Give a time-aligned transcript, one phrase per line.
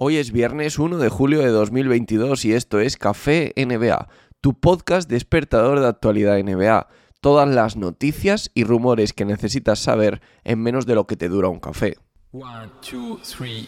[0.00, 4.08] Hoy es viernes 1 de julio de 2022 y esto es Café NBA,
[4.40, 6.86] tu podcast despertador de actualidad NBA.
[7.20, 11.48] Todas las noticias y rumores que necesitas saber en menos de lo que te dura
[11.48, 11.96] un café.
[12.30, 13.66] One, two, three,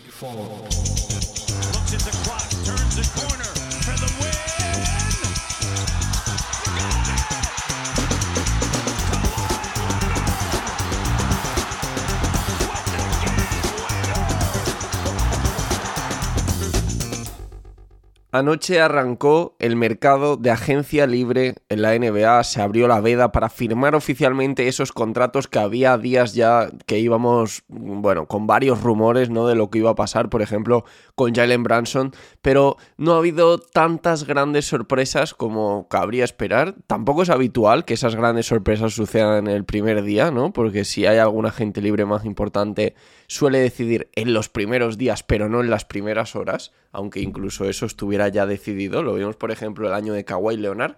[18.32, 23.50] Anoche arrancó el mercado de agencia libre en la NBA, se abrió la veda para
[23.50, 29.48] firmar oficialmente esos contratos que había días ya que íbamos, bueno, con varios rumores, ¿no?
[29.48, 30.84] De lo que iba a pasar, por ejemplo,
[31.16, 36.76] con Jalen Branson, pero no ha habido tantas grandes sorpresas como cabría esperar.
[36.86, 40.52] Tampoco es habitual que esas grandes sorpresas sucedan en el primer día, ¿no?
[40.52, 42.94] Porque si hay alguna agente libre más importante,
[43.26, 47.86] suele decidir en los primeros días, pero no en las primeras horas, aunque incluso eso
[47.86, 49.02] estuviera ya decidido.
[49.02, 50.96] Lo vimos, por ejemplo, el año de Kawhi Leonard.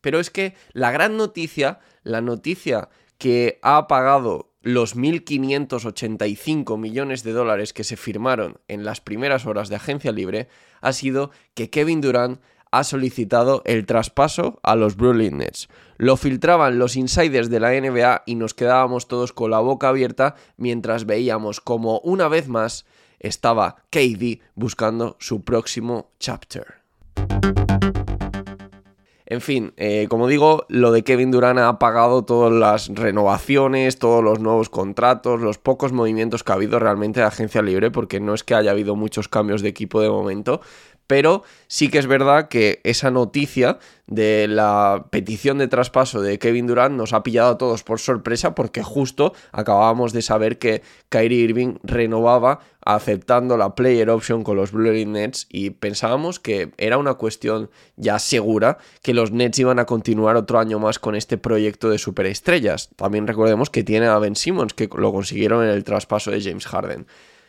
[0.00, 7.32] Pero es que la gran noticia, la noticia que ha pagado los 1.585 millones de
[7.32, 10.48] dólares que se firmaron en las primeras horas de agencia libre,
[10.80, 12.40] ha sido que Kevin Durant
[12.72, 15.68] ha solicitado el traspaso a los Brooklyn Nets.
[15.98, 20.36] Lo filtraban los insiders de la NBA y nos quedábamos todos con la boca abierta
[20.56, 22.86] mientras veíamos como una vez más
[23.22, 26.82] estaba KD buscando su próximo chapter.
[29.32, 34.22] En fin, eh, como digo, lo de Kevin Durant ha pagado todas las renovaciones, todos
[34.22, 38.34] los nuevos contratos, los pocos movimientos que ha habido realmente de agencia libre, porque no
[38.34, 40.60] es que haya habido muchos cambios de equipo de momento,
[41.12, 46.66] pero sí que es verdad que esa noticia de la petición de traspaso de Kevin
[46.66, 51.40] Durant nos ha pillado a todos por sorpresa porque justo acabábamos de saber que Kyrie
[51.40, 57.12] Irving renovaba aceptando la player option con los Blue Nets y pensábamos que era una
[57.12, 61.90] cuestión ya segura que los Nets iban a continuar otro año más con este proyecto
[61.90, 62.88] de superestrellas.
[62.96, 66.66] También recordemos que tiene a Ben Simmons que lo consiguieron en el traspaso de James
[66.66, 67.06] Harden.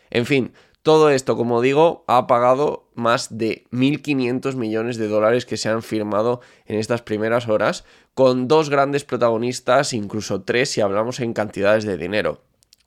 [0.10, 0.52] En fin,
[0.84, 5.82] todo esto, como digo, ha pagado más de 1.500 millones de dólares que se han
[5.82, 11.86] firmado en estas primeras horas, con dos grandes protagonistas, incluso tres si hablamos en cantidades
[11.86, 12.42] de dinero.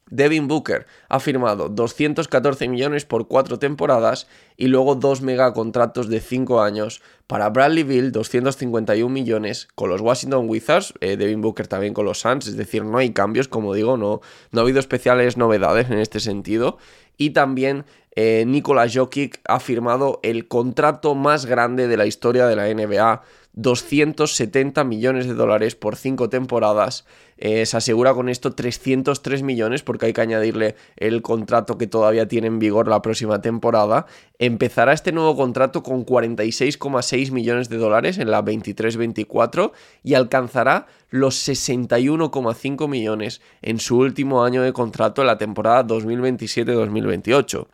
[0.08, 6.62] Devin Booker ha firmado 214 millones por cuatro temporadas y luego dos megacontratos de 5
[6.62, 12.04] años para Bradley Bill, 251 millones con los Washington Wizards, eh, Devin Booker también con
[12.04, 14.20] los Suns, es decir, no hay cambios, como digo, no,
[14.52, 16.78] no ha habido especiales novedades en este sentido.
[17.18, 17.84] Y también
[18.14, 23.22] eh, Nikola Jokic ha firmado el contrato más grande de la historia de la NBA,
[23.56, 27.06] 270 millones de dólares por cinco temporadas.
[27.38, 32.28] Eh, se asegura con esto 303 millones porque hay que añadirle el contrato que todavía
[32.28, 34.06] tiene en vigor la próxima temporada.
[34.38, 39.72] Empezará este nuevo contrato con 46,6 millones de dólares en la 23-24
[40.02, 47.66] y alcanzará los 61,5 millones en su último año de contrato en la temporada 2027-2028.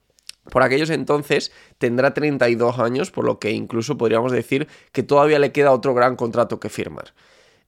[0.52, 5.50] Por aquellos entonces tendrá 32 años, por lo que incluso podríamos decir que todavía le
[5.50, 7.14] queda otro gran contrato que firmar.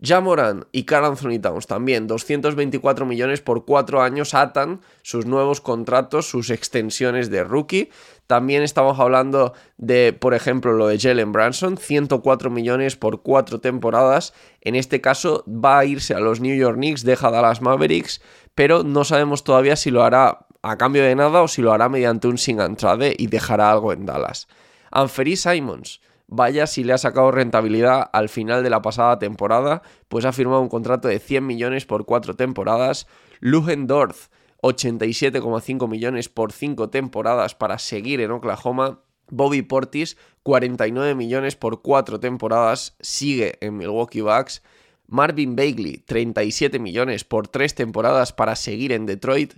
[0.02, 6.28] Jamoran y Carl Anthony Towns también, 224 millones por 4 años, atan sus nuevos contratos,
[6.28, 7.88] sus extensiones de rookie.
[8.26, 14.34] También estamos hablando de, por ejemplo, lo de Jalen Branson, 104 millones por 4 temporadas.
[14.60, 18.20] En este caso va a irse a los New York Knicks, deja Dallas Mavericks,
[18.54, 21.90] pero no sabemos todavía si lo hará a cambio de nada o si lo hará
[21.90, 24.48] mediante un sing and trade y dejará algo en Dallas.
[24.90, 30.24] Anferi Simons, vaya si le ha sacado rentabilidad al final de la pasada temporada, pues
[30.24, 33.06] ha firmado un contrato de 100 millones por 4 temporadas.
[33.40, 34.28] Lugendorf,
[34.62, 39.00] 87,5 millones por 5 temporadas para seguir en Oklahoma.
[39.30, 44.62] Bobby Portis, 49 millones por 4 temporadas, sigue en Milwaukee Bucks.
[45.08, 49.52] Marvin Bagley, 37 millones por 3 temporadas para seguir en Detroit.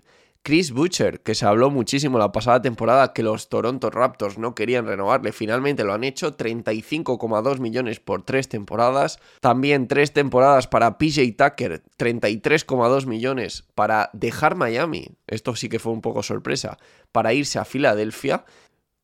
[0.47, 4.87] Chris Butcher, que se habló muchísimo la pasada temporada que los Toronto Raptors no querían
[4.87, 9.19] renovarle, finalmente lo han hecho, 35,2 millones por tres temporadas.
[9.41, 15.93] También tres temporadas para PJ Tucker, 33,2 millones para dejar Miami, esto sí que fue
[15.93, 16.79] un poco sorpresa,
[17.11, 18.45] para irse a Filadelfia.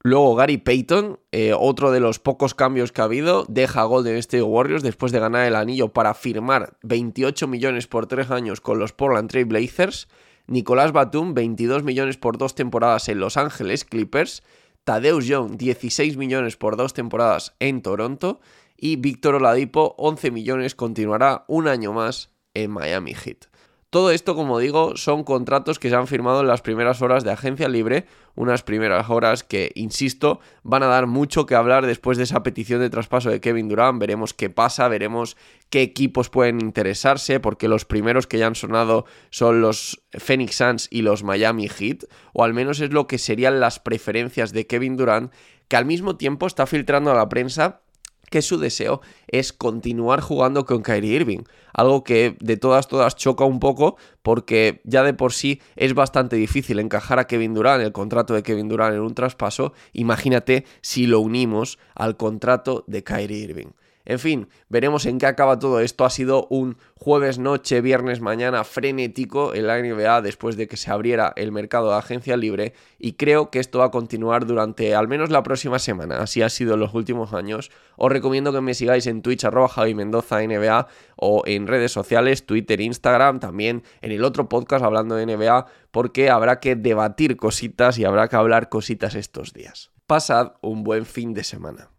[0.05, 4.45] Luego Gary Payton, eh, otro de los pocos cambios que ha habido, deja Golden State
[4.45, 8.93] Warriors después de ganar el anillo para firmar 28 millones por tres años con los
[8.93, 10.07] Portland Trail Blazers.
[10.53, 14.43] Nicolás Batum, 22 millones por dos temporadas en Los Ángeles Clippers,
[14.85, 18.39] Tadeusz Young, 16 millones por dos temporadas en Toronto
[18.77, 23.47] y Víctor Oladipo, 11 millones, continuará un año más en Miami Heat.
[23.93, 27.31] Todo esto, como digo, son contratos que se han firmado en las primeras horas de
[27.31, 32.25] agencia libre, unas primeras horas que, insisto, van a dar mucho que hablar después de
[32.25, 34.01] esa petición de traspaso de Kevin Durant.
[34.01, 35.37] Veremos qué pasa, veremos
[35.69, 40.89] qué equipos pueden interesarse, porque los primeros que ya han sonado son los Phoenix Suns
[40.91, 44.97] y los Miami Heat, o al menos es lo que serían las preferencias de Kevin
[44.97, 45.35] Durant,
[45.69, 47.83] que al mismo tiempo está filtrando a la prensa
[48.33, 51.45] que su deseo es continuar jugando con Kyrie Irving.
[51.73, 56.35] Algo que de todas, todas choca un poco porque ya de por sí es bastante
[56.35, 59.75] difícil encajar a Kevin Durant, el contrato de Kevin Durant en un traspaso.
[59.93, 63.69] Imagínate si lo unimos al contrato de Kyrie Irving.
[64.05, 66.05] En fin, veremos en qué acaba todo esto.
[66.05, 70.91] Ha sido un jueves noche, viernes mañana frenético en la NBA después de que se
[70.91, 75.09] abriera el mercado de agencia libre y creo que esto va a continuar durante al
[75.09, 76.19] menos la próxima semana.
[76.19, 77.71] Así ha sido en los últimos años.
[77.97, 82.47] Os recomiendo que me sigáis en Twitch arroba Javi Mendoza NBA o en redes sociales,
[82.47, 87.99] Twitter, Instagram, también en el otro podcast hablando de NBA porque habrá que debatir cositas
[87.99, 89.91] y habrá que hablar cositas estos días.
[90.07, 91.91] Pasad un buen fin de semana.